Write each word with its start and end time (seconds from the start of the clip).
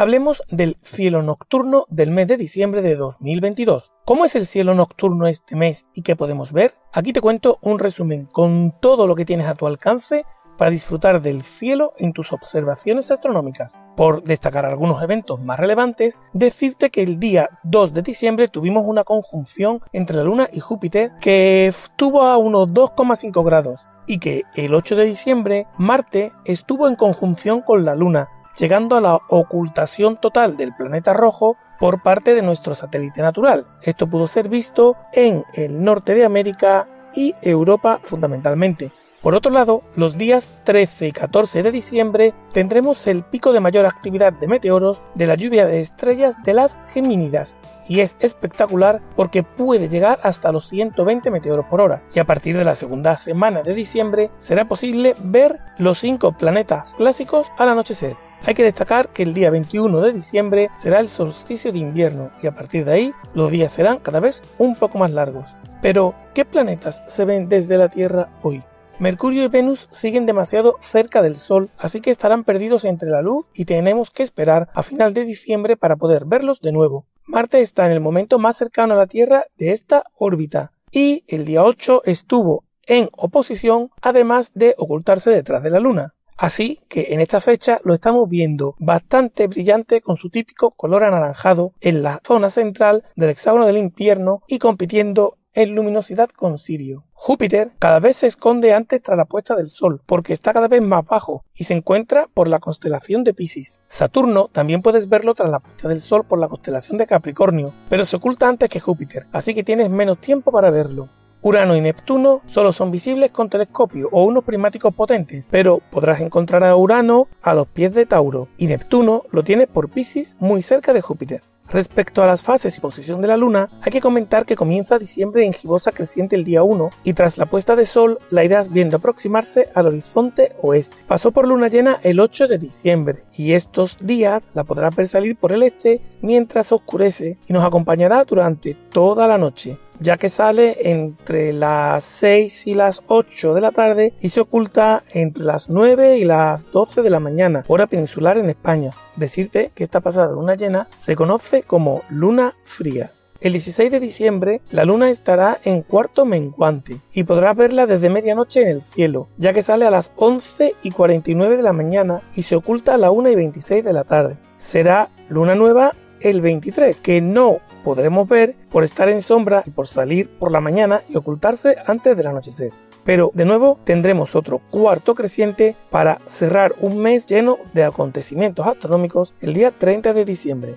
hablemos 0.00 0.42
del 0.48 0.78
cielo 0.80 1.22
nocturno 1.22 1.84
del 1.90 2.10
mes 2.10 2.26
de 2.26 2.38
diciembre 2.38 2.80
de 2.80 2.96
2022. 2.96 3.92
¿Cómo 4.06 4.24
es 4.24 4.34
el 4.34 4.46
cielo 4.46 4.74
nocturno 4.74 5.26
este 5.26 5.56
mes 5.56 5.86
y 5.94 6.00
qué 6.00 6.16
podemos 6.16 6.54
ver? 6.54 6.72
Aquí 6.94 7.12
te 7.12 7.20
cuento 7.20 7.58
un 7.60 7.78
resumen 7.78 8.24
con 8.24 8.74
todo 8.80 9.06
lo 9.06 9.14
que 9.14 9.26
tienes 9.26 9.46
a 9.46 9.56
tu 9.56 9.66
alcance 9.66 10.24
para 10.56 10.70
disfrutar 10.70 11.20
del 11.20 11.42
cielo 11.42 11.92
en 11.98 12.14
tus 12.14 12.32
observaciones 12.32 13.10
astronómicas. 13.10 13.78
Por 13.94 14.24
destacar 14.24 14.64
algunos 14.64 15.02
eventos 15.02 15.38
más 15.38 15.60
relevantes, 15.60 16.18
decirte 16.32 16.88
que 16.88 17.02
el 17.02 17.20
día 17.20 17.50
2 17.64 17.92
de 17.92 18.00
diciembre 18.00 18.48
tuvimos 18.48 18.86
una 18.86 19.04
conjunción 19.04 19.82
entre 19.92 20.16
la 20.16 20.24
Luna 20.24 20.48
y 20.50 20.60
Júpiter 20.60 21.12
que 21.20 21.66
estuvo 21.66 22.22
a 22.22 22.38
unos 22.38 22.68
2,5 22.68 23.44
grados 23.44 23.86
y 24.06 24.18
que 24.18 24.44
el 24.54 24.74
8 24.74 24.96
de 24.96 25.04
diciembre 25.04 25.66
Marte 25.76 26.32
estuvo 26.46 26.88
en 26.88 26.96
conjunción 26.96 27.60
con 27.60 27.84
la 27.84 27.94
Luna, 27.94 28.30
llegando 28.56 28.96
a 28.96 29.00
la 29.00 29.14
ocultación 29.28 30.16
total 30.16 30.56
del 30.56 30.74
planeta 30.74 31.12
rojo 31.12 31.56
por 31.78 32.02
parte 32.02 32.34
de 32.34 32.42
nuestro 32.42 32.74
satélite 32.74 33.22
natural. 33.22 33.66
Esto 33.82 34.06
pudo 34.06 34.26
ser 34.26 34.48
visto 34.48 34.96
en 35.12 35.44
el 35.54 35.82
norte 35.82 36.14
de 36.14 36.24
América 36.24 36.86
y 37.14 37.34
Europa 37.42 38.00
fundamentalmente. 38.02 38.92
Por 39.22 39.34
otro 39.34 39.50
lado, 39.50 39.82
los 39.96 40.16
días 40.16 40.50
13 40.64 41.08
y 41.08 41.12
14 41.12 41.62
de 41.62 41.70
diciembre 41.70 42.32
tendremos 42.52 43.06
el 43.06 43.22
pico 43.22 43.52
de 43.52 43.60
mayor 43.60 43.84
actividad 43.84 44.32
de 44.32 44.48
meteoros 44.48 45.02
de 45.14 45.26
la 45.26 45.34
lluvia 45.34 45.66
de 45.66 45.80
estrellas 45.80 46.36
de 46.42 46.54
las 46.54 46.78
Gemínidas, 46.94 47.58
y 47.86 48.00
es 48.00 48.16
espectacular 48.20 49.02
porque 49.16 49.42
puede 49.42 49.90
llegar 49.90 50.20
hasta 50.22 50.52
los 50.52 50.66
120 50.70 51.30
meteoros 51.30 51.66
por 51.66 51.82
hora, 51.82 52.02
y 52.14 52.18
a 52.18 52.24
partir 52.24 52.56
de 52.56 52.64
la 52.64 52.74
segunda 52.74 53.18
semana 53.18 53.62
de 53.62 53.74
diciembre 53.74 54.30
será 54.38 54.66
posible 54.66 55.14
ver 55.22 55.58
los 55.76 55.98
cinco 55.98 56.32
planetas 56.32 56.94
clásicos 56.94 57.52
al 57.58 57.68
anochecer. 57.68 58.16
Hay 58.42 58.54
que 58.54 58.64
destacar 58.64 59.08
que 59.08 59.22
el 59.22 59.34
día 59.34 59.50
21 59.50 60.00
de 60.00 60.12
diciembre 60.12 60.70
será 60.76 61.00
el 61.00 61.10
solsticio 61.10 61.72
de 61.72 61.78
invierno 61.78 62.30
y 62.42 62.46
a 62.46 62.54
partir 62.54 62.86
de 62.86 62.92
ahí 62.92 63.14
los 63.34 63.50
días 63.50 63.72
serán 63.72 63.98
cada 63.98 64.18
vez 64.18 64.42
un 64.56 64.76
poco 64.76 64.96
más 64.98 65.10
largos. 65.10 65.50
Pero, 65.82 66.14
¿qué 66.34 66.44
planetas 66.44 67.02
se 67.06 67.24
ven 67.24 67.48
desde 67.48 67.76
la 67.76 67.88
Tierra 67.88 68.30
hoy? 68.42 68.62
Mercurio 68.98 69.44
y 69.44 69.48
Venus 69.48 69.88
siguen 69.90 70.26
demasiado 70.26 70.76
cerca 70.80 71.22
del 71.22 71.36
Sol, 71.36 71.70
así 71.78 72.00
que 72.00 72.10
estarán 72.10 72.44
perdidos 72.44 72.84
entre 72.84 73.10
la 73.10 73.22
luz 73.22 73.50
y 73.54 73.64
tenemos 73.64 74.10
que 74.10 74.22
esperar 74.22 74.68
a 74.74 74.82
final 74.82 75.14
de 75.14 75.24
diciembre 75.24 75.76
para 75.76 75.96
poder 75.96 76.24
verlos 76.26 76.60
de 76.60 76.72
nuevo. 76.72 77.06
Marte 77.24 77.60
está 77.60 77.86
en 77.86 77.92
el 77.92 78.00
momento 78.00 78.38
más 78.38 78.56
cercano 78.56 78.94
a 78.94 78.98
la 78.98 79.06
Tierra 79.06 79.44
de 79.56 79.72
esta 79.72 80.04
órbita 80.16 80.72
y 80.90 81.24
el 81.28 81.44
día 81.44 81.62
8 81.62 82.02
estuvo 82.04 82.64
en 82.86 83.08
oposición 83.12 83.90
además 84.02 84.50
de 84.54 84.74
ocultarse 84.76 85.30
detrás 85.30 85.62
de 85.62 85.70
la 85.70 85.80
Luna. 85.80 86.14
Así 86.40 86.80
que 86.88 87.08
en 87.10 87.20
esta 87.20 87.38
fecha 87.38 87.82
lo 87.84 87.92
estamos 87.92 88.26
viendo 88.26 88.74
bastante 88.78 89.46
brillante 89.46 90.00
con 90.00 90.16
su 90.16 90.30
típico 90.30 90.70
color 90.70 91.04
anaranjado 91.04 91.74
en 91.82 92.02
la 92.02 92.22
zona 92.26 92.48
central 92.48 93.04
del 93.14 93.28
hexágono 93.28 93.66
del 93.66 93.76
invierno 93.76 94.42
y 94.46 94.58
compitiendo 94.58 95.36
en 95.52 95.74
luminosidad 95.74 96.30
con 96.30 96.56
Sirio. 96.56 97.04
Júpiter 97.12 97.72
cada 97.78 98.00
vez 98.00 98.16
se 98.16 98.26
esconde 98.26 98.72
antes 98.72 99.02
tras 99.02 99.18
la 99.18 99.26
puesta 99.26 99.54
del 99.54 99.68
Sol, 99.68 100.00
porque 100.06 100.32
está 100.32 100.54
cada 100.54 100.68
vez 100.68 100.80
más 100.80 101.04
bajo 101.04 101.44
y 101.54 101.64
se 101.64 101.74
encuentra 101.74 102.26
por 102.32 102.48
la 102.48 102.58
constelación 102.58 103.22
de 103.22 103.34
Pisces. 103.34 103.82
Saturno 103.86 104.48
también 104.50 104.80
puedes 104.80 105.10
verlo 105.10 105.34
tras 105.34 105.50
la 105.50 105.60
puesta 105.60 105.88
del 105.88 106.00
Sol 106.00 106.24
por 106.24 106.38
la 106.38 106.48
constelación 106.48 106.96
de 106.96 107.06
Capricornio, 107.06 107.74
pero 107.90 108.06
se 108.06 108.16
oculta 108.16 108.48
antes 108.48 108.70
que 108.70 108.80
Júpiter, 108.80 109.26
así 109.32 109.52
que 109.52 109.62
tienes 109.62 109.90
menos 109.90 110.18
tiempo 110.22 110.50
para 110.50 110.70
verlo. 110.70 111.10
Urano 111.42 111.74
y 111.74 111.80
Neptuno 111.80 112.42
solo 112.44 112.70
son 112.70 112.90
visibles 112.90 113.30
con 113.30 113.48
telescopio 113.48 114.10
o 114.12 114.24
unos 114.24 114.44
prismáticos 114.44 114.94
potentes, 114.94 115.48
pero 115.50 115.80
podrás 115.90 116.20
encontrar 116.20 116.62
a 116.64 116.76
Urano 116.76 117.28
a 117.40 117.54
los 117.54 117.66
pies 117.66 117.94
de 117.94 118.04
Tauro 118.04 118.48
y 118.58 118.66
Neptuno 118.66 119.22
lo 119.30 119.42
tienes 119.42 119.66
por 119.66 119.88
Pisces 119.88 120.36
muy 120.38 120.60
cerca 120.60 120.92
de 120.92 121.00
Júpiter. 121.00 121.42
Respecto 121.70 122.22
a 122.22 122.26
las 122.26 122.42
fases 122.42 122.76
y 122.76 122.80
posición 122.80 123.22
de 123.22 123.28
la 123.28 123.38
luna, 123.38 123.70
hay 123.80 123.90
que 123.90 124.02
comentar 124.02 124.44
que 124.44 124.56
comienza 124.56 124.98
diciembre 124.98 125.46
en 125.46 125.54
gibosa 125.54 125.92
creciente 125.92 126.36
el 126.36 126.44
día 126.44 126.62
1 126.62 126.90
y 127.04 127.14
tras 127.14 127.38
la 127.38 127.46
puesta 127.46 127.74
de 127.74 127.86
sol 127.86 128.18
la 128.28 128.44
irás 128.44 128.70
viendo 128.70 128.98
aproximarse 128.98 129.70
al 129.74 129.86
horizonte 129.86 130.56
oeste. 130.60 131.04
Pasó 131.06 131.30
por 131.30 131.48
luna 131.48 131.68
llena 131.68 132.00
el 132.02 132.20
8 132.20 132.48
de 132.48 132.58
diciembre 132.58 133.24
y 133.34 133.52
estos 133.52 133.96
días 134.04 134.48
la 134.52 134.64
podrás 134.64 134.94
ver 134.94 135.06
salir 135.06 135.36
por 135.36 135.52
el 135.52 135.62
este 135.62 136.02
mientras 136.20 136.70
oscurece 136.70 137.38
y 137.48 137.52
nos 137.54 137.64
acompañará 137.64 138.24
durante 138.24 138.74
toda 138.74 139.26
la 139.26 139.38
noche 139.38 139.78
ya 140.00 140.16
que 140.16 140.28
sale 140.28 140.90
entre 140.90 141.52
las 141.52 142.02
6 142.04 142.66
y 142.66 142.74
las 142.74 143.02
8 143.06 143.54
de 143.54 143.60
la 143.60 143.70
tarde 143.70 144.14
y 144.20 144.30
se 144.30 144.40
oculta 144.40 145.04
entre 145.12 145.44
las 145.44 145.68
9 145.68 146.18
y 146.18 146.24
las 146.24 146.70
12 146.72 147.02
de 147.02 147.10
la 147.10 147.20
mañana, 147.20 147.64
hora 147.68 147.86
peninsular 147.86 148.38
en 148.38 148.50
España. 148.50 148.90
Decirte 149.16 149.70
que 149.74 149.84
esta 149.84 150.00
pasada 150.00 150.32
luna 150.32 150.54
llena 150.54 150.88
se 150.96 151.14
conoce 151.14 151.62
como 151.62 152.02
luna 152.08 152.54
fría. 152.64 153.12
El 153.40 153.52
16 153.52 153.90
de 153.90 154.00
diciembre 154.00 154.60
la 154.70 154.84
luna 154.84 155.08
estará 155.08 155.60
en 155.64 155.80
cuarto 155.80 156.26
menguante 156.26 157.00
y 157.14 157.24
podrás 157.24 157.56
verla 157.56 157.86
desde 157.86 158.10
medianoche 158.10 158.60
en 158.60 158.68
el 158.68 158.82
cielo, 158.82 159.28
ya 159.38 159.54
que 159.54 159.62
sale 159.62 159.86
a 159.86 159.90
las 159.90 160.12
11 160.16 160.74
y 160.82 160.90
49 160.90 161.56
de 161.56 161.62
la 161.62 161.72
mañana 161.72 162.22
y 162.34 162.42
se 162.42 162.54
oculta 162.54 162.94
a 162.94 162.98
la 162.98 163.10
1 163.10 163.30
y 163.30 163.34
26 163.36 163.82
de 163.82 163.92
la 163.94 164.04
tarde. 164.04 164.36
Será 164.58 165.08
luna 165.30 165.54
nueva 165.54 165.94
el 166.20 166.40
23, 166.40 167.00
que 167.00 167.20
no 167.20 167.58
podremos 167.84 168.28
ver 168.28 168.54
por 168.70 168.84
estar 168.84 169.08
en 169.08 169.22
sombra 169.22 169.62
y 169.66 169.70
por 169.70 169.86
salir 169.86 170.28
por 170.28 170.52
la 170.52 170.60
mañana 170.60 171.02
y 171.08 171.16
ocultarse 171.16 171.76
antes 171.86 172.16
del 172.16 172.26
anochecer. 172.26 172.72
Pero 173.04 173.30
de 173.34 173.44
nuevo 173.44 173.78
tendremos 173.84 174.36
otro 174.36 174.60
cuarto 174.70 175.14
creciente 175.14 175.76
para 175.90 176.20
cerrar 176.26 176.74
un 176.80 176.98
mes 176.98 177.26
lleno 177.26 177.58
de 177.72 177.84
acontecimientos 177.84 178.66
astronómicos 178.66 179.34
el 179.40 179.54
día 179.54 179.70
30 179.70 180.12
de 180.12 180.24
diciembre. 180.24 180.76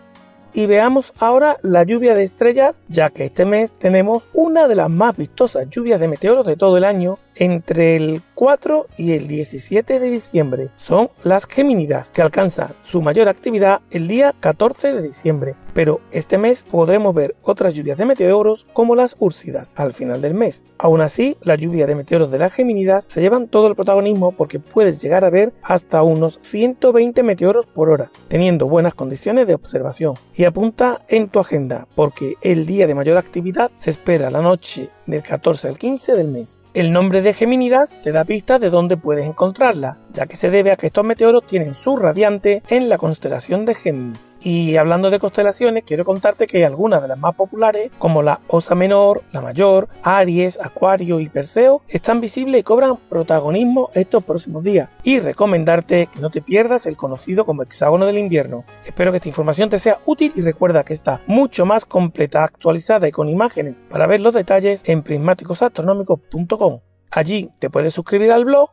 Y 0.55 0.67
veamos 0.67 1.13
ahora 1.17 1.57
la 1.63 1.83
lluvia 1.83 2.13
de 2.13 2.21
estrellas, 2.21 2.81
ya 2.87 3.09
que 3.09 3.25
este 3.25 3.43
mes 3.43 3.73
tenemos 3.79 4.27
una 4.33 4.67
de 4.67 4.75
las 4.75 4.89
más 4.89 5.17
vistosas 5.17 5.67
lluvias 5.69 5.99
de 5.99 6.07
meteoros 6.07 6.45
de 6.45 6.55
todo 6.55 6.77
el 6.77 6.83
año 6.83 7.17
entre 7.35 7.95
el 7.95 8.21
4 8.35 8.87
y 8.97 9.13
el 9.13 9.27
17 9.27 9.99
de 9.99 10.09
diciembre. 10.09 10.69
Son 10.75 11.09
las 11.23 11.45
Gemínidas, 11.45 12.11
que 12.11 12.21
alcanzan 12.21 12.69
su 12.83 13.01
mayor 13.01 13.29
actividad 13.29 13.81
el 13.91 14.07
día 14.07 14.35
14 14.39 14.93
de 14.93 15.01
diciembre. 15.01 15.55
Pero 15.73 16.01
este 16.11 16.37
mes 16.37 16.63
podremos 16.63 17.15
ver 17.15 17.35
otras 17.41 17.73
lluvias 17.73 17.97
de 17.97 18.05
meteoros 18.05 18.67
como 18.73 18.95
las 18.95 19.15
Úrsidas 19.19 19.79
al 19.79 19.93
final 19.93 20.21
del 20.21 20.33
mes. 20.33 20.63
Aún 20.77 21.01
así, 21.01 21.37
la 21.41 21.55
lluvia 21.55 21.87
de 21.87 21.95
meteoros 21.95 22.31
de 22.31 22.37
las 22.37 22.53
Gemínidas 22.53 23.05
se 23.07 23.21
llevan 23.21 23.47
todo 23.47 23.67
el 23.67 23.75
protagonismo 23.75 24.31
porque 24.31 24.59
puedes 24.59 24.99
llegar 24.99 25.25
a 25.25 25.29
ver 25.29 25.53
hasta 25.63 26.03
unos 26.03 26.39
120 26.43 27.23
meteoros 27.23 27.65
por 27.65 27.89
hora, 27.89 28.11
teniendo 28.27 28.67
buenas 28.67 28.93
condiciones 28.93 29.47
de 29.47 29.55
observación. 29.55 30.15
Y 30.35 30.43
apunta 30.43 31.01
en 31.07 31.29
tu 31.29 31.39
agenda 31.39 31.87
porque 31.95 32.35
el 32.41 32.65
día 32.65 32.87
de 32.87 32.95
mayor 32.95 33.17
actividad 33.17 33.71
se 33.73 33.89
espera 33.89 34.29
la 34.29 34.41
noche 34.41 34.89
del 35.05 35.23
14 35.23 35.67
al 35.67 35.77
15 35.77 36.13
del 36.13 36.27
mes. 36.27 36.59
El 36.73 36.91
nombre 36.91 37.21
de 37.21 37.33
Gemínidas 37.33 37.95
te 38.01 38.11
da 38.11 38.25
pista 38.25 38.59
de 38.59 38.69
dónde 38.69 38.97
puedes 38.97 39.25
encontrarla, 39.25 39.97
ya 40.13 40.27
que 40.27 40.35
se 40.35 40.49
debe 40.49 40.71
a 40.71 40.75
que 40.75 40.87
estos 40.87 41.03
meteoros 41.03 41.45
tienen 41.45 41.73
su 41.73 41.97
radiante 41.97 42.63
en 42.67 42.89
la 42.89 42.97
constelación 42.97 43.65
de 43.65 43.75
Géminis. 43.75 44.31
Y 44.41 44.77
hablando 44.77 45.09
de 45.09 45.19
constelaciones, 45.19 45.83
quiero 45.85 46.05
contarte 46.05 46.47
que 46.47 46.65
algunas 46.65 47.01
de 47.01 47.07
las 47.07 47.17
más 47.17 47.35
populares, 47.35 47.91
como 47.97 48.23
la 48.23 48.41
Osa 48.47 48.75
Menor, 48.75 49.23
la 49.31 49.41
Mayor, 49.41 49.89
Aries, 50.03 50.59
Acuario 50.61 51.19
y 51.19 51.29
Perseo, 51.29 51.81
están 51.87 52.21
visibles 52.21 52.61
y 52.61 52.63
cobran 52.63 52.97
protagonismo 53.09 53.89
estos 53.93 54.23
próximos 54.23 54.63
días. 54.63 54.89
Y 55.03 55.19
recomendarte 55.19 56.07
que 56.07 56.19
no 56.19 56.29
te 56.29 56.41
pierdas 56.41 56.85
el 56.85 56.97
conocido 56.97 57.45
como 57.45 57.63
hexágono 57.63 58.05
del 58.05 58.17
invierno. 58.17 58.65
Espero 58.85 59.11
que 59.11 59.17
esta 59.17 59.29
información 59.29 59.69
te 59.69 59.79
sea 59.79 59.99
útil 60.05 60.33
y 60.35 60.41
recuerda 60.41 60.83
que 60.83 60.93
está 60.93 61.21
mucho 61.27 61.65
más 61.65 61.85
completa, 61.85 62.43
actualizada 62.43 63.07
y 63.07 63.11
con 63.11 63.29
imágenes 63.29 63.83
para 63.89 64.07
ver 64.07 64.21
los 64.21 64.33
detalles 64.33 64.83
en 64.85 65.03
prismáticosastronómicos.com 65.03 66.81
Allí 67.11 67.51
te 67.59 67.69
puedes 67.69 67.93
suscribir 67.93 68.31
al 68.31 68.45
blog 68.45 68.71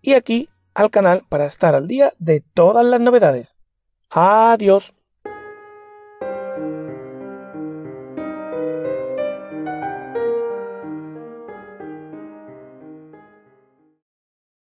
y 0.00 0.14
aquí 0.14 0.48
al 0.74 0.90
canal 0.90 1.24
para 1.28 1.46
estar 1.46 1.74
al 1.74 1.86
día 1.86 2.14
de 2.18 2.40
todas 2.40 2.84
las 2.84 3.00
novedades. 3.00 3.56
Adiós. 4.10 4.94